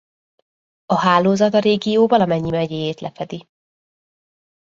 [0.85, 3.47] A hálózat a régió valamennyi megyéjét lefedi.